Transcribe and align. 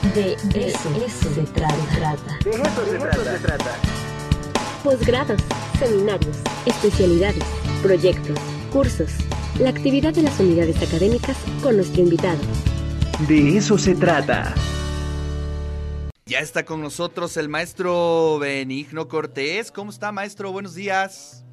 De 0.00 0.32
eso, 0.32 1.34
se 1.34 1.42
trata. 1.42 2.38
De 2.42 2.50
eso 2.50 2.86
se 3.22 3.38
trata. 3.38 3.76
Posgrados, 4.82 5.42
seminarios, 5.78 6.38
especialidades, 6.64 7.44
proyectos, 7.82 8.38
cursos. 8.72 9.10
La 9.58 9.68
actividad 9.68 10.14
de 10.14 10.22
las 10.22 10.40
unidades 10.40 10.82
académicas 10.82 11.36
con 11.62 11.76
nuestro 11.76 12.00
invitado. 12.00 12.38
De 13.28 13.58
eso 13.58 13.76
se 13.76 13.94
trata. 13.94 14.54
Ya 16.24 16.38
está 16.38 16.64
con 16.64 16.80
nosotros 16.80 17.36
el 17.36 17.50
maestro 17.50 18.38
Benigno 18.38 19.06
Cortés. 19.06 19.70
¿Cómo 19.70 19.90
está, 19.90 20.12
maestro? 20.12 20.50
Buenos 20.50 20.74
días. 20.74 21.44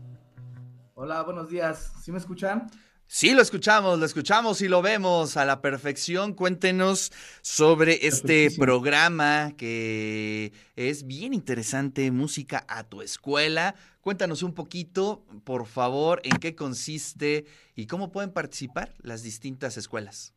Hola, 0.94 1.22
buenos 1.24 1.50
días. 1.50 1.92
¿Sí 2.02 2.14
me 2.14 2.18
escuchan? 2.18 2.72
Sí, 3.10 3.34
lo 3.34 3.42
escuchamos, 3.42 3.98
lo 4.00 4.06
escuchamos 4.06 4.62
y 4.62 4.68
lo 4.68 4.82
vemos 4.82 5.38
a 5.38 5.46
la 5.46 5.62
perfección. 5.62 6.34
Cuéntenos 6.34 7.14
sobre 7.42 8.06
este 8.06 8.52
programa 8.52 9.54
que 9.58 10.52
es 10.76 11.08
bien 11.08 11.34
interesante, 11.34 12.12
Música 12.12 12.66
a 12.68 12.84
tu 12.84 13.02
escuela. 13.02 13.76
Cuéntanos 14.02 14.44
un 14.44 14.54
poquito, 14.54 15.24
por 15.46 15.68
favor, 15.68 16.20
en 16.26 16.38
qué 16.40 16.54
consiste 16.54 17.46
y 17.76 17.88
cómo 17.88 18.12
pueden 18.12 18.32
participar 18.32 18.94
las 19.00 19.24
distintas 19.24 19.78
escuelas. 19.78 20.34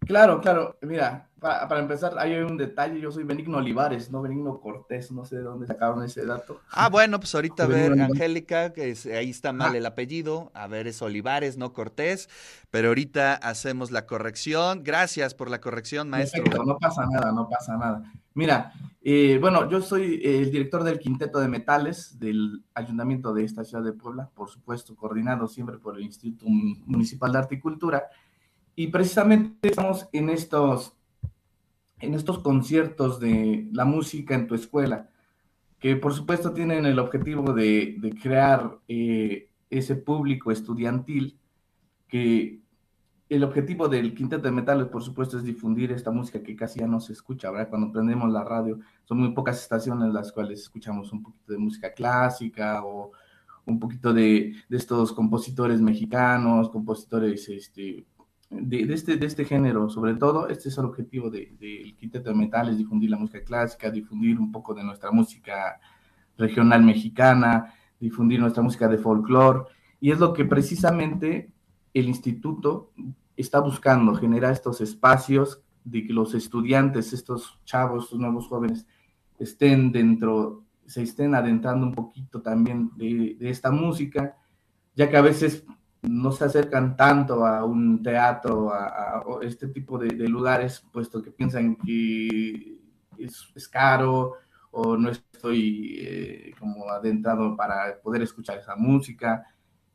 Claro, 0.00 0.42
claro. 0.42 0.78
Mira, 0.82 1.27
para, 1.40 1.78
empezar, 1.78 2.18
hay 2.18 2.34
un 2.36 2.56
detalle. 2.56 3.00
Yo 3.00 3.10
soy 3.10 3.24
Benigno 3.24 3.58
Olivares, 3.58 4.10
no 4.10 4.22
Benigno 4.22 4.60
Cortés. 4.60 5.10
No 5.12 5.24
sé 5.24 5.36
de 5.36 5.42
dónde 5.42 5.66
sacaron 5.66 6.02
ese 6.04 6.26
dato. 6.26 6.60
Ah, 6.70 6.88
bueno, 6.88 7.20
pues 7.20 7.34
ahorita 7.34 7.64
a 7.64 7.66
ver, 7.66 7.92
Angélica, 8.00 8.72
que 8.72 8.94
ahí 9.14 9.30
está 9.30 9.52
mal 9.52 9.74
el 9.74 9.86
apellido. 9.86 10.50
A 10.54 10.66
ver, 10.66 10.86
es 10.86 11.00
Olivares, 11.02 11.56
no 11.56 11.72
Cortés. 11.72 12.28
Pero 12.70 12.88
ahorita 12.88 13.34
hacemos 13.34 13.90
la 13.90 14.06
corrección. 14.06 14.82
Gracias 14.84 15.34
por 15.34 15.50
la 15.50 15.60
corrección, 15.60 16.10
maestro. 16.10 16.42
Perfecto, 16.42 16.64
no 16.64 16.78
pasa 16.78 17.06
nada, 17.06 17.32
no 17.32 17.48
pasa 17.48 17.76
nada. 17.76 18.02
Mira, 18.34 18.72
eh, 19.02 19.38
bueno, 19.40 19.68
yo 19.68 19.80
soy 19.80 20.20
el 20.22 20.50
director 20.50 20.84
del 20.84 20.98
Quinteto 20.98 21.40
de 21.40 21.48
Metales 21.48 22.18
del 22.20 22.62
Ayuntamiento 22.74 23.32
de 23.32 23.44
esta 23.44 23.64
ciudad 23.64 23.82
de 23.82 23.92
Puebla, 23.92 24.30
por 24.34 24.48
supuesto, 24.48 24.94
coordinado 24.94 25.48
siempre 25.48 25.78
por 25.78 25.96
el 25.96 26.04
Instituto 26.04 26.46
Municipal 26.46 27.32
de 27.32 27.38
Arte 27.38 27.54
y 27.56 27.60
Cultura. 27.60 28.04
Y 28.76 28.86
precisamente 28.88 29.70
estamos 29.70 30.08
en 30.12 30.30
estos, 30.30 30.92
en 32.00 32.14
estos 32.14 32.38
conciertos 32.40 33.20
de 33.20 33.68
la 33.72 33.84
música 33.84 34.34
en 34.34 34.46
tu 34.46 34.54
escuela, 34.54 35.10
que 35.78 35.96
por 35.96 36.14
supuesto 36.14 36.52
tienen 36.52 36.86
el 36.86 36.98
objetivo 36.98 37.52
de, 37.52 37.96
crear 38.20 38.78
eh, 38.88 39.50
ese 39.70 39.96
público 39.96 40.50
estudiantil, 40.50 41.38
que 42.08 42.60
el 43.28 43.44
objetivo 43.44 43.88
del 43.88 44.14
Quinteto 44.14 44.44
de 44.44 44.52
Metales, 44.52 44.86
por 44.86 45.02
supuesto, 45.02 45.36
es 45.36 45.44
difundir 45.44 45.92
esta 45.92 46.10
música 46.10 46.42
que 46.42 46.56
casi 46.56 46.80
ya 46.80 46.86
no 46.86 46.98
se 46.98 47.12
escucha, 47.12 47.50
¿verdad? 47.50 47.68
Cuando 47.68 47.92
prendemos 47.92 48.32
la 48.32 48.42
radio, 48.42 48.78
son 49.04 49.18
muy 49.18 49.32
pocas 49.32 49.60
estaciones 49.60 50.12
las 50.12 50.32
cuales 50.32 50.60
escuchamos 50.60 51.12
un 51.12 51.22
poquito 51.22 51.52
de 51.52 51.58
música 51.58 51.92
clásica 51.92 52.82
o 52.84 53.12
un 53.66 53.78
poquito 53.78 54.14
de, 54.14 54.54
de 54.68 54.76
estos 54.76 55.12
compositores 55.12 55.80
mexicanos, 55.82 56.70
compositores 56.70 57.46
este, 57.50 58.06
de, 58.50 58.92
este, 58.92 59.16
de 59.16 59.26
este 59.26 59.44
género, 59.44 59.90
sobre 59.90 60.14
todo, 60.14 60.48
este 60.48 60.68
es 60.68 60.78
el 60.78 60.86
objetivo 60.86 61.30
del 61.30 61.58
de, 61.58 61.94
Quinteto 61.98 62.30
de 62.30 62.36
Metales, 62.36 62.78
difundir 62.78 63.10
la 63.10 63.18
música 63.18 63.42
clásica, 63.42 63.90
difundir 63.90 64.38
un 64.38 64.50
poco 64.50 64.74
de 64.74 64.82
nuestra 64.82 65.10
música 65.10 65.80
regional 66.36 66.82
mexicana, 66.82 67.74
difundir 68.00 68.40
nuestra 68.40 68.62
música 68.62 68.88
de 68.88 68.98
folclore, 68.98 69.64
y 70.00 70.12
es 70.12 70.18
lo 70.18 70.32
que 70.32 70.44
precisamente 70.44 71.50
el 71.92 72.08
instituto 72.08 72.92
está 73.36 73.60
buscando, 73.60 74.14
generar 74.14 74.52
estos 74.52 74.80
espacios 74.80 75.60
de 75.84 76.06
que 76.06 76.12
los 76.12 76.34
estudiantes, 76.34 77.12
estos 77.12 77.60
chavos, 77.64 78.04
estos 78.04 78.18
nuevos 78.18 78.46
jóvenes, 78.48 78.86
estén 79.38 79.92
dentro, 79.92 80.64
se 80.86 81.02
estén 81.02 81.34
adentrando 81.34 81.86
un 81.86 81.94
poquito 81.94 82.40
también 82.40 82.90
de, 82.96 83.36
de 83.38 83.50
esta 83.50 83.70
música, 83.70 84.36
ya 84.94 85.08
que 85.08 85.16
a 85.16 85.22
veces 85.22 85.64
no 86.02 86.32
se 86.32 86.44
acercan 86.44 86.96
tanto 86.96 87.44
a 87.46 87.64
un 87.64 88.02
teatro, 88.02 88.72
a, 88.72 89.22
este 89.42 89.68
tipo 89.68 89.98
de, 89.98 90.28
lugares, 90.28 90.84
puesto 90.92 91.22
que 91.22 91.30
piensan 91.30 91.76
que 91.76 92.78
es, 93.18 93.68
caro 93.68 94.34
o 94.70 94.96
no 94.96 95.10
estoy 95.10 95.96
eh, 96.00 96.52
como 96.58 96.88
adentrado 96.88 97.56
para 97.56 98.00
poder 98.00 98.22
escuchar 98.22 98.58
esa 98.58 98.76
música, 98.76 99.46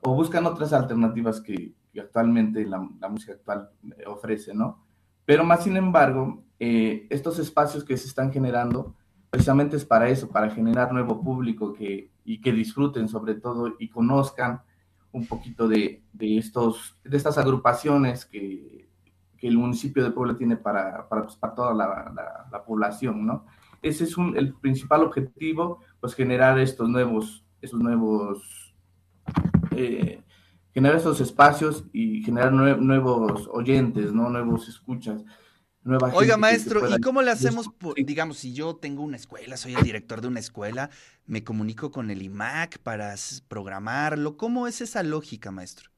o 0.01 0.13
buscan 0.13 0.45
otras 0.45 0.73
alternativas 0.73 1.39
que, 1.39 1.73
actualmente 1.99 2.65
la, 2.65 2.79
música 3.07 3.33
actual 3.33 3.69
ofrece, 4.07 4.53
¿no? 4.53 4.83
Pero 5.25 5.43
más 5.43 5.63
sin 5.63 5.77
embargo, 5.77 6.43
eh, 6.59 7.07
estos 7.09 7.39
espacios 7.39 7.83
que 7.83 7.95
se 7.97 8.07
están 8.07 8.31
generando, 8.31 8.95
precisamente 9.29 9.77
es 9.77 9.85
para 9.85 10.09
eso, 10.09 10.27
para 10.29 10.49
generar 10.49 10.91
nuevo 10.91 11.21
público 11.21 11.71
que, 11.71 12.11
y 12.25 12.41
que 12.41 12.51
disfruten 12.51 13.07
sobre 13.07 13.35
todo 13.35 13.75
y 13.79 13.89
conozcan 13.89 14.63
un 15.13 15.28
poquito 15.28 15.68
de, 15.68 16.03
de, 16.12 16.38
estos, 16.38 16.97
de 17.03 17.16
estas 17.16 17.38
agrupaciones 17.38 18.25
que, 18.25 18.90
que, 19.38 19.47
el 19.47 19.57
municipio 19.57 20.03
de 20.03 20.12
Puebla 20.12 20.38
tiene 20.38 20.57
para, 20.57 21.07
para, 21.07 21.24
pues, 21.24 21.40
toda 21.56 21.74
la, 21.74 22.46
la, 22.51 22.63
población, 22.66 23.25
¿no? 23.25 23.46
Ese 23.81 24.06
es 24.06 24.18
un, 24.18 24.35
el 24.35 24.53
principal 24.53 25.03
objetivo, 25.03 25.79
pues 26.00 26.16
generar 26.16 26.57
estos 26.59 26.90
nuevos, 26.90 27.46
estos 27.62 27.79
nuevos, 27.79 28.74
eh, 29.72 30.22
generar 30.74 30.97
estos 30.97 31.22
espacios 31.22 31.85
y 31.94 32.24
generar 32.24 32.51
nuevos 32.51 33.50
oyentes, 33.51 34.13
¿no? 34.13 34.30
Nuevos 34.30 34.68
escuchas. 34.68 35.24
Oiga, 35.85 36.38
maestro, 36.38 36.95
¿y 36.95 37.01
cómo 37.01 37.21
le 37.21 37.31
hacemos, 37.31 37.69
digamos, 37.97 38.38
si 38.38 38.53
yo 38.53 38.75
tengo 38.75 39.03
una 39.03 39.17
escuela, 39.17 39.57
soy 39.57 39.75
el 39.75 39.83
director 39.83 40.21
de 40.21 40.29
una 40.29 40.39
escuela, 40.39 40.89
me 41.25 41.44
comunico 41.44 41.91
con 41.91 42.09
el 42.09 42.21
IMAC 42.21 42.79
para 42.79 43.13
programarlo? 43.49 44.38
¿Cómo 44.38 44.66
es 44.67 44.79
esa 44.79 45.03
lógica, 45.03 45.51
maestro? 45.51 45.89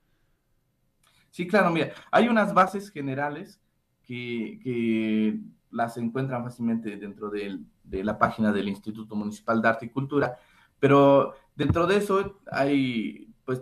Sí, 1.30 1.48
claro, 1.48 1.70
mira, 1.70 1.94
hay 2.12 2.28
unas 2.28 2.54
bases 2.54 2.90
generales 2.90 3.60
que, 4.04 5.40
las 5.70 5.98
encuentran 5.98 6.42
fácilmente 6.42 6.96
dentro 6.96 7.30
de, 7.30 7.60
la 7.84 8.18
página 8.18 8.54
del 8.54 8.70
Instituto 8.70 9.14
Municipal 9.16 9.62
de 9.62 9.68
Arte 9.68 9.86
y 9.86 9.90
Cultura, 9.90 10.40
pero 10.80 11.36
dentro 11.56 11.86
de 11.86 11.98
eso 11.98 12.40
hay, 12.50 13.30
pues, 13.44 13.62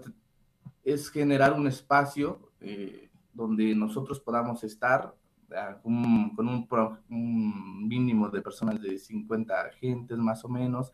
es 0.84 1.10
generar 1.10 1.54
un 1.54 1.68
espacio 1.68 2.52
eh, 2.62 3.10
donde 3.34 3.74
nosotros 3.76 4.20
podamos 4.20 4.64
estar 4.64 5.16
con 5.82 6.68
un, 7.10 7.88
mínimo 7.88 8.30
de 8.30 8.42
personas 8.42 8.82
de 8.82 8.98
50 8.98 9.62
agentes 9.62 10.18
más 10.18 10.44
o 10.46 10.50
menos. 10.50 10.92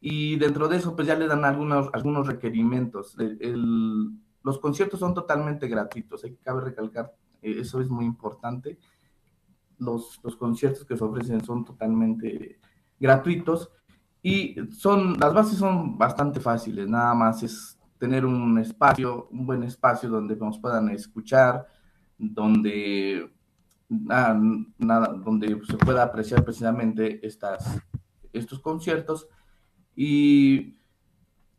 Y 0.00 0.36
dentro 0.36 0.68
de 0.68 0.76
eso, 0.76 0.94
pues 0.94 1.08
ya 1.08 1.16
le 1.16 1.26
dan 1.26 1.44
algunos, 1.44 1.88
algunos 1.92 2.26
requerimientos. 2.26 3.16
los 4.42 4.58
conciertos 4.58 5.00
son 5.00 5.14
totalmente 5.14 5.68
gratuitos, 5.68 6.22
cabe 6.42 6.60
recalcar, 6.60 7.14
eh, 7.42 7.56
eso 7.60 7.80
es 7.80 7.88
muy 7.88 8.04
importante. 8.04 8.78
Los, 9.78 10.20
los 10.22 10.36
conciertos 10.36 10.84
que 10.84 10.96
se 10.96 11.04
ofrecen 11.04 11.44
son 11.44 11.64
totalmente 11.64 12.58
gratuitos 12.98 13.70
y 14.22 14.56
son, 14.72 15.18
las 15.18 15.32
bases 15.32 15.58
son 15.58 15.96
bastante 15.96 16.40
fáciles, 16.40 16.88
nada 16.88 17.14
más 17.14 17.42
es 17.42 17.78
tener 17.98 18.26
un 18.26 18.58
espacio, 18.58 19.28
un 19.30 19.46
buen 19.46 19.62
espacio 19.62 20.08
donde 20.08 20.36
nos 20.36 20.58
puedan 20.58 20.88
escuchar, 20.90 21.66
donde 22.18 23.32
nada, 23.88 25.08
donde 25.24 25.60
se 25.64 25.76
pueda 25.76 26.02
apreciar 26.02 26.44
precisamente 26.44 27.24
estas, 27.26 27.80
estos 28.32 28.60
conciertos 28.60 29.28
y 29.94 30.76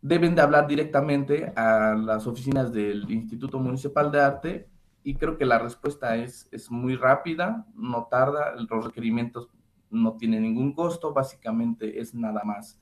deben 0.02 0.36
de 0.36 0.42
hablar 0.42 0.68
directamente 0.68 1.52
a 1.56 1.96
las 1.96 2.28
oficinas 2.28 2.72
del 2.72 3.10
Instituto 3.10 3.60
Municipal 3.60 4.12
de 4.12 4.22
Arte 4.22 4.70
y 5.04 5.16
creo 5.16 5.38
que 5.38 5.46
la 5.46 5.58
respuesta 5.58 6.18
es, 6.18 6.48
es 6.52 6.70
muy 6.70 6.96
rápida, 6.96 7.66
no 7.76 8.08
tarda, 8.12 8.56
los 8.70 8.86
requerimientos 8.86 9.50
no 9.90 10.18
tienen 10.18 10.44
ningún 10.44 10.74
costo, 10.74 11.14
básicamente 11.14 12.00
es 12.00 12.14
nada 12.14 12.44
más 12.44 12.80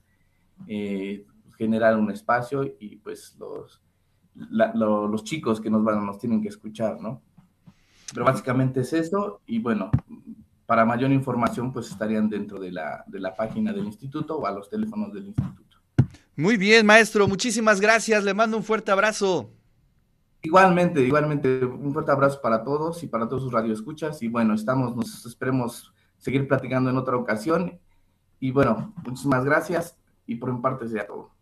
eh, 0.66 1.24
generar 1.56 1.96
un 1.96 2.10
espacio 2.10 2.64
y 2.80 2.96
pues 2.96 3.36
los, 3.38 3.80
los 4.74 5.24
chicos 5.24 5.60
que 5.60 5.70
nos 5.70 5.84
van, 5.84 6.04
nos 6.04 6.18
tienen 6.18 6.42
que 6.42 6.48
escuchar, 6.48 7.00
¿no? 7.00 7.22
Pero 8.12 8.24
básicamente 8.24 8.80
es 8.80 8.92
eso 8.92 9.40
y 9.46 9.58
bueno, 9.58 9.90
para 10.66 10.84
mayor 10.84 11.12
información 11.12 11.72
pues 11.72 11.90
estarían 11.90 12.28
dentro 12.28 12.58
de 12.58 12.72
la, 12.72 13.04
de 13.06 13.20
la 13.20 13.34
página 13.34 13.72
del 13.72 13.86
instituto 13.86 14.38
o 14.38 14.46
a 14.46 14.50
los 14.50 14.68
teléfonos 14.68 15.12
del 15.12 15.26
instituto. 15.26 15.78
Muy 16.36 16.56
bien, 16.56 16.84
maestro, 16.84 17.26
muchísimas 17.26 17.80
gracias, 17.80 18.22
le 18.22 18.34
mando 18.34 18.56
un 18.56 18.62
fuerte 18.62 18.90
abrazo. 18.90 19.50
Igualmente, 20.42 21.00
igualmente, 21.00 21.64
un 21.64 21.92
fuerte 21.92 22.12
abrazo 22.12 22.40
para 22.40 22.62
todos 22.62 23.02
y 23.02 23.06
para 23.06 23.28
todos 23.28 23.42
sus 23.42 23.52
radioescuchas 23.52 24.22
y 24.22 24.28
bueno, 24.28 24.54
estamos, 24.54 24.94
nos 24.94 25.24
esperemos 25.26 25.92
seguir 26.18 26.46
platicando 26.46 26.90
en 26.90 26.96
otra 26.96 27.16
ocasión 27.16 27.78
y 28.38 28.50
bueno, 28.50 28.92
muchísimas 29.04 29.44
gracias 29.44 29.96
y 30.26 30.36
por 30.36 30.52
mi 30.52 30.60
parte 30.60 30.88
sea 30.88 31.06
todo. 31.06 31.35